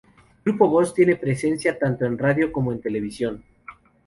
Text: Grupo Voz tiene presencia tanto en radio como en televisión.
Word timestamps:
Grupo 0.43 0.67
Voz 0.67 0.95
tiene 0.95 1.15
presencia 1.15 1.77
tanto 1.77 2.05
en 2.05 2.17
radio 2.17 2.51
como 2.51 2.71
en 2.71 2.81
televisión. 2.81 3.43